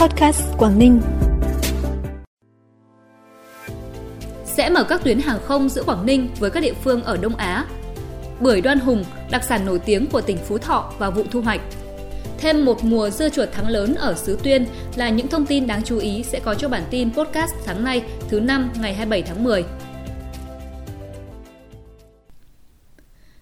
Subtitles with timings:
[0.00, 1.00] Podcast Quảng Ninh.
[4.44, 7.36] Sẽ mở các tuyến hàng không giữa Quảng Ninh với các địa phương ở Đông
[7.36, 7.64] Á.
[8.40, 11.60] Bưởi đoan hùng, đặc sản nổi tiếng của tỉnh Phú Thọ vào vụ thu hoạch.
[12.38, 14.66] Thêm một mùa dưa chuột thắng lớn ở xứ Tuyên
[14.96, 18.02] là những thông tin đáng chú ý sẽ có cho bản tin podcast sáng nay
[18.28, 19.64] thứ năm ngày 27 tháng 10.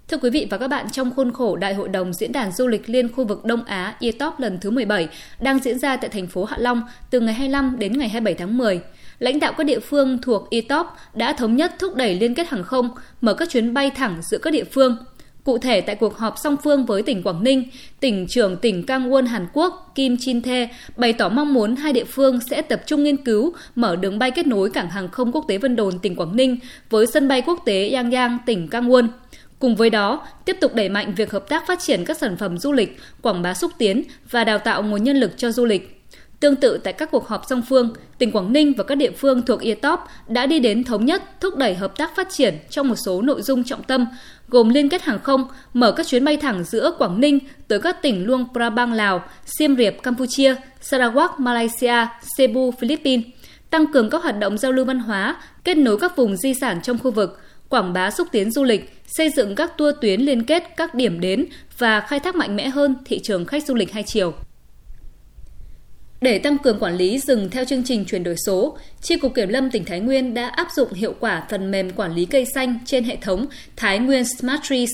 [0.09, 2.67] Thưa quý vị và các bạn, trong khuôn khổ Đại hội đồng Diễn đàn Du
[2.67, 5.09] lịch Liên khu vực Đông Á ETOP lần thứ 17
[5.41, 8.59] đang diễn ra tại thành phố Hạ Long từ ngày 25 đến ngày 27 tháng
[8.59, 8.81] 10,
[9.19, 12.63] lãnh đạo các địa phương thuộc ETOP đã thống nhất thúc đẩy liên kết hàng
[12.63, 14.97] không, mở các chuyến bay thẳng giữa các địa phương.
[15.45, 17.65] Cụ thể tại cuộc họp song phương với tỉnh Quảng Ninh,
[18.01, 22.05] tỉnh trưởng tỉnh Kangwon Hàn Quốc Kim Chin The bày tỏ mong muốn hai địa
[22.05, 25.45] phương sẽ tập trung nghiên cứu mở đường bay kết nối cảng hàng không quốc
[25.49, 26.57] tế Vân Đồn tỉnh Quảng Ninh
[26.91, 29.09] với sân bay quốc tế Yangyang tỉnh Kangwon.
[29.59, 32.59] Cùng với đó, tiếp tục đẩy mạnh việc hợp tác phát triển các sản phẩm
[32.59, 35.95] du lịch, quảng bá xúc tiến và đào tạo nguồn nhân lực cho du lịch.
[36.41, 39.43] Tương tự tại các cuộc họp song phương, tỉnh Quảng Ninh và các địa phương
[39.43, 42.95] thuộc ETOP đã đi đến thống nhất thúc đẩy hợp tác phát triển trong một
[42.95, 44.07] số nội dung trọng tâm,
[44.49, 48.03] gồm liên kết hàng không, mở các chuyến bay thẳng giữa Quảng Ninh tới các
[48.03, 52.07] tỉnh Luang Prabang Lào, Siem Reap Campuchia, Sarawak Malaysia,
[52.37, 53.25] Cebu Philippines,
[53.71, 56.81] tăng cường các hoạt động giao lưu văn hóa, kết nối các vùng di sản
[56.83, 60.45] trong khu vực, quảng bá xúc tiến du lịch, xây dựng các tour tuyến liên
[60.45, 61.47] kết các điểm đến
[61.79, 64.35] và khai thác mạnh mẽ hơn thị trường khách du lịch hai chiều.
[66.21, 69.49] Để tăng cường quản lý rừng theo chương trình chuyển đổi số, Chi cục Kiểm
[69.49, 72.79] lâm tỉnh Thái Nguyên đã áp dụng hiệu quả phần mềm quản lý cây xanh
[72.87, 73.47] trên hệ thống
[73.77, 74.91] Thái Nguyên Smart Trees.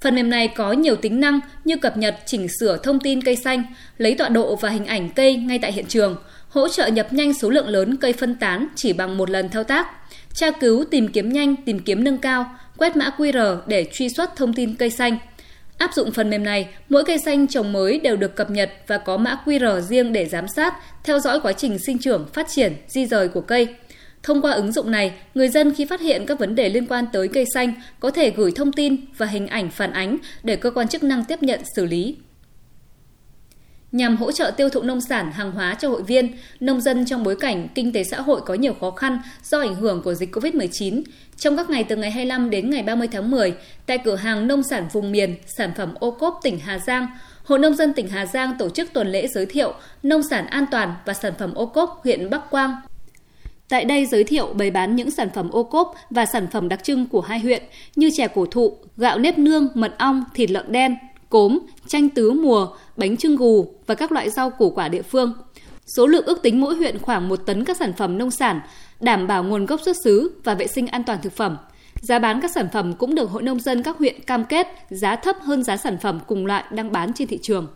[0.00, 3.36] Phần mềm này có nhiều tính năng như cập nhật, chỉnh sửa thông tin cây
[3.36, 3.62] xanh,
[3.98, 6.16] lấy tọa độ và hình ảnh cây ngay tại hiện trường,
[6.48, 9.64] hỗ trợ nhập nhanh số lượng lớn cây phân tán chỉ bằng một lần thao
[9.64, 9.86] tác,
[10.34, 14.36] tra cứu tìm kiếm nhanh, tìm kiếm nâng cao, quét mã QR để truy xuất
[14.36, 15.18] thông tin cây xanh.
[15.78, 18.98] Áp dụng phần mềm này, mỗi cây xanh trồng mới đều được cập nhật và
[18.98, 22.72] có mã QR riêng để giám sát, theo dõi quá trình sinh trưởng, phát triển,
[22.88, 23.68] di rời của cây.
[24.22, 27.04] Thông qua ứng dụng này, người dân khi phát hiện các vấn đề liên quan
[27.12, 30.70] tới cây xanh có thể gửi thông tin và hình ảnh phản ánh để cơ
[30.70, 32.16] quan chức năng tiếp nhận xử lý.
[33.92, 37.24] Nhằm hỗ trợ tiêu thụ nông sản, hàng hóa cho hội viên, nông dân trong
[37.24, 40.36] bối cảnh kinh tế xã hội có nhiều khó khăn do ảnh hưởng của dịch
[40.36, 41.02] COVID-19,
[41.36, 43.54] trong các ngày từ ngày 25 đến ngày 30 tháng 10,
[43.86, 47.06] tại cửa hàng nông sản vùng miền, sản phẩm ô cốp tỉnh Hà Giang,
[47.44, 50.64] Hội Nông dân tỉnh Hà Giang tổ chức tuần lễ giới thiệu nông sản an
[50.70, 52.74] toàn và sản phẩm ô cốp huyện Bắc Quang.
[53.68, 56.84] Tại đây giới thiệu bày bán những sản phẩm ô cốp và sản phẩm đặc
[56.84, 57.62] trưng của hai huyện
[57.96, 60.96] như chè cổ thụ, gạo nếp nương, mật ong, thịt lợn đen,
[61.30, 65.32] cốm, chanh tứ mùa, bánh trưng gù và các loại rau củ quả địa phương.
[65.96, 68.60] Số lượng ước tính mỗi huyện khoảng 1 tấn các sản phẩm nông sản,
[69.00, 71.56] đảm bảo nguồn gốc xuất xứ và vệ sinh an toàn thực phẩm.
[72.00, 75.16] Giá bán các sản phẩm cũng được Hội Nông dân các huyện cam kết giá
[75.16, 77.66] thấp hơn giá sản phẩm cùng loại đang bán trên thị trường.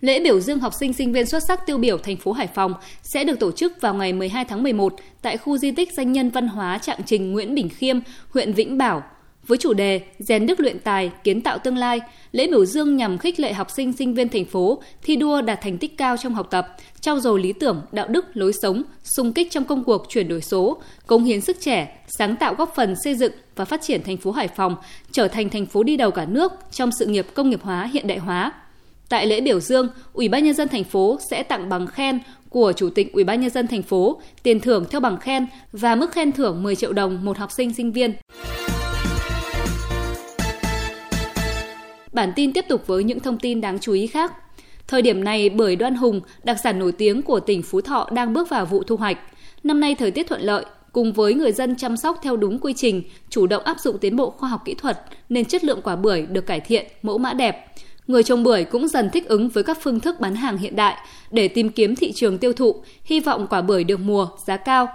[0.00, 2.74] Lễ biểu dương học sinh sinh viên xuất sắc tiêu biểu thành phố Hải Phòng
[3.02, 6.30] sẽ được tổ chức vào ngày 12 tháng 11 tại khu di tích danh nhân
[6.30, 7.98] văn hóa Trạng Trình Nguyễn Bình Khiêm,
[8.30, 9.02] huyện Vĩnh Bảo,
[9.48, 12.00] với chủ đề rèn đức luyện tài, kiến tạo tương lai,
[12.32, 15.60] lễ biểu dương nhằm khích lệ học sinh sinh viên thành phố thi đua đạt
[15.62, 19.32] thành tích cao trong học tập, trau dồi lý tưởng, đạo đức, lối sống, sung
[19.32, 22.94] kích trong công cuộc chuyển đổi số, cống hiến sức trẻ, sáng tạo góp phần
[23.04, 24.76] xây dựng và phát triển thành phố Hải Phòng
[25.12, 28.06] trở thành thành phố đi đầu cả nước trong sự nghiệp công nghiệp hóa hiện
[28.06, 28.52] đại hóa.
[29.08, 32.72] Tại lễ biểu dương, Ủy ban nhân dân thành phố sẽ tặng bằng khen của
[32.72, 36.12] Chủ tịch Ủy ban nhân dân thành phố, tiền thưởng theo bằng khen và mức
[36.12, 38.14] khen thưởng 10 triệu đồng một học sinh sinh viên.
[42.12, 44.32] Bản tin tiếp tục với những thông tin đáng chú ý khác.
[44.88, 48.32] Thời điểm này, bưởi đoan hùng, đặc sản nổi tiếng của tỉnh Phú Thọ đang
[48.32, 49.18] bước vào vụ thu hoạch.
[49.64, 52.72] Năm nay thời tiết thuận lợi, cùng với người dân chăm sóc theo đúng quy
[52.76, 54.98] trình, chủ động áp dụng tiến bộ khoa học kỹ thuật
[55.28, 57.66] nên chất lượng quả bưởi được cải thiện, mẫu mã đẹp.
[58.06, 60.96] Người trồng bưởi cũng dần thích ứng với các phương thức bán hàng hiện đại
[61.30, 64.88] để tìm kiếm thị trường tiêu thụ, hy vọng quả bưởi được mùa, giá cao.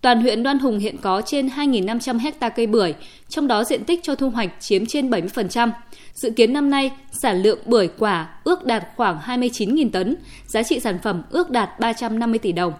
[0.00, 2.94] Toàn huyện Đoan Hùng hiện có trên 2.500 hecta cây bưởi,
[3.28, 5.70] trong đó diện tích cho thu hoạch chiếm trên 70%.
[6.14, 6.90] Dự kiến năm nay,
[7.22, 11.80] sản lượng bưởi quả ước đạt khoảng 29.000 tấn, giá trị sản phẩm ước đạt
[11.80, 12.72] 350 tỷ đồng.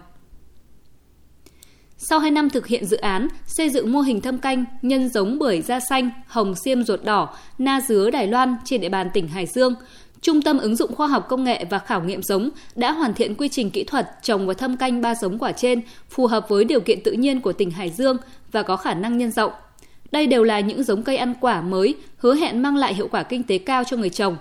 [1.99, 5.39] Sau 2 năm thực hiện dự án xây dựng mô hình thâm canh nhân giống
[5.39, 9.27] bưởi da xanh, hồng xiêm ruột đỏ, na dứa Đài Loan trên địa bàn tỉnh
[9.27, 9.75] Hải Dương,
[10.21, 13.35] Trung tâm ứng dụng khoa học công nghệ và khảo nghiệm giống đã hoàn thiện
[13.35, 16.63] quy trình kỹ thuật trồng và thâm canh ba giống quả trên phù hợp với
[16.63, 18.17] điều kiện tự nhiên của tỉnh Hải Dương
[18.51, 19.51] và có khả năng nhân rộng.
[20.11, 23.23] Đây đều là những giống cây ăn quả mới, hứa hẹn mang lại hiệu quả
[23.23, 24.37] kinh tế cao cho người trồng.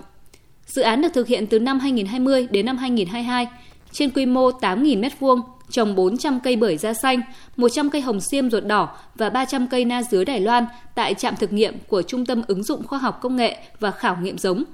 [0.67, 3.47] Dự án được thực hiện từ năm 2020 đến năm 2022,
[3.93, 7.21] trên quy mô 8.000 m2, trồng 400 cây bưởi da xanh,
[7.57, 11.37] 100 cây hồng xiêm ruột đỏ và 300 cây na dứa Đài Loan tại trạm
[11.37, 14.65] thực nghiệm của Trung tâm ứng dụng khoa học công nghệ và khảo nghiệm giống.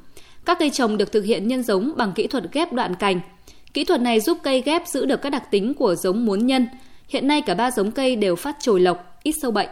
[0.44, 3.20] Các cây trồng được thực hiện nhân giống bằng kỹ thuật ghép đoạn cành.
[3.74, 6.66] Kỹ thuật này giúp cây ghép giữ được các đặc tính của giống muốn nhân.
[7.08, 9.68] Hiện nay cả ba giống cây đều phát trồi lộc, ít sâu bệnh.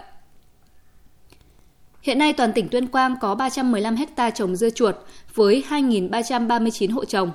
[2.02, 4.96] Hiện nay toàn tỉnh Tuyên Quang có 315 ha trồng dưa chuột
[5.34, 7.30] với 2.339 hộ trồng.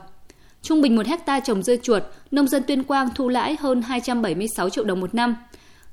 [0.61, 4.69] Trung bình một hecta trồng dưa chuột, nông dân Tuyên Quang thu lãi hơn 276
[4.69, 5.35] triệu đồng một năm.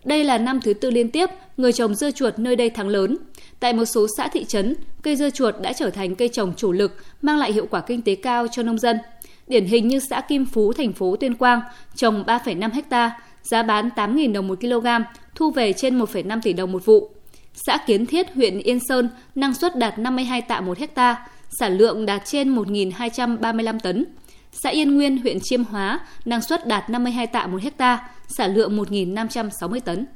[0.04, 3.18] Đây là năm thứ tư liên tiếp người trồng dưa chuột nơi đây thắng lớn.
[3.60, 6.72] Tại một số xã thị trấn, cây dưa chuột đã trở thành cây trồng chủ
[6.72, 8.98] lực, mang lại hiệu quả kinh tế cao cho nông dân.
[9.46, 11.60] Điển hình như xã Kim Phú, thành phố Tuyên Quang,
[11.94, 14.86] trồng 3,5 ha, giá bán 8.000 đồng một kg,
[15.34, 17.10] thu về trên 1,5 tỷ đồng một vụ.
[17.54, 21.26] Xã Kiến Thiết, huyện Yên Sơn, năng suất đạt 52 tạ một hecta,
[21.58, 24.04] sản lượng đạt trên 1.235 tấn.
[24.52, 28.76] Xã Yên Nguyên, huyện Chiêm Hóa, năng suất đạt 52 tạ một hecta, sản lượng
[28.76, 30.06] 1.560 tấn.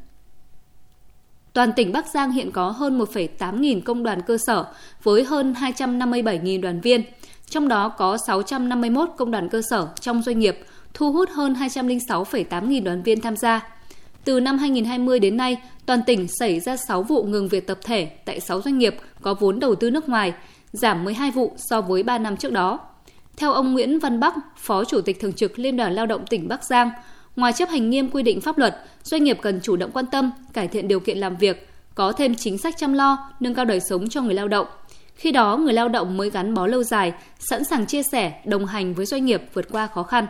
[1.52, 4.64] Toàn tỉnh Bắc Giang hiện có hơn 1,8 nghìn công đoàn cơ sở
[5.02, 7.02] với hơn 257 nghìn đoàn viên,
[7.46, 10.58] trong đó có 651 công đoàn cơ sở trong doanh nghiệp,
[10.94, 13.68] thu hút hơn 206,8 nghìn đoàn viên tham gia.
[14.24, 15.56] Từ năm 2020 đến nay,
[15.86, 19.34] toàn tỉnh xảy ra 6 vụ ngừng việc tập thể tại 6 doanh nghiệp có
[19.34, 20.32] vốn đầu tư nước ngoài,
[20.72, 22.80] giảm 12 vụ so với 3 năm trước đó.
[23.36, 26.48] Theo ông Nguyễn Văn Bắc, Phó Chủ tịch Thường trực Liên đoàn Lao động tỉnh
[26.48, 26.90] Bắc Giang,
[27.36, 30.30] ngoài chấp hành nghiêm quy định pháp luật, doanh nghiệp cần chủ động quan tâm,
[30.52, 33.80] cải thiện điều kiện làm việc, có thêm chính sách chăm lo, nâng cao đời
[33.80, 34.66] sống cho người lao động.
[35.14, 38.66] Khi đó, người lao động mới gắn bó lâu dài, sẵn sàng chia sẻ, đồng
[38.66, 40.26] hành với doanh nghiệp vượt qua khó khăn.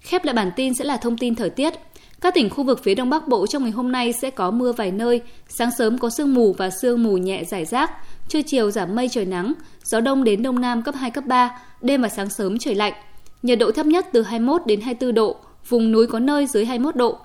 [0.00, 1.74] Khép lại bản tin sẽ là thông tin thời tiết.
[2.20, 4.72] Các tỉnh khu vực phía Đông Bắc Bộ trong ngày hôm nay sẽ có mưa
[4.72, 7.90] vài nơi, sáng sớm có sương mù và sương mù nhẹ rải rác,
[8.28, 9.52] trưa chiều giảm mây trời nắng,
[9.84, 12.92] gió đông đến đông nam cấp 2 cấp 3, đêm và sáng sớm trời lạnh.
[13.42, 15.36] Nhiệt độ thấp nhất từ 21 đến 24 độ,
[15.68, 17.18] vùng núi có nơi dưới 21 độ.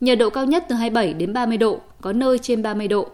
[0.00, 3.08] Nhiệt độ cao nhất từ 27 đến 30 độ, có nơi trên 30 độ.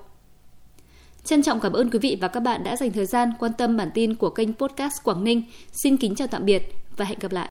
[1.25, 3.77] Trân trọng cảm ơn quý vị và các bạn đã dành thời gian quan tâm
[3.77, 5.43] bản tin của kênh podcast Quảng Ninh.
[5.73, 6.63] Xin kính chào tạm biệt
[6.97, 7.41] và hẹn gặp lại.